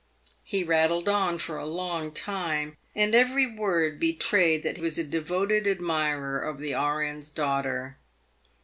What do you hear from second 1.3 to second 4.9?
for a long time, and every word betrayed that he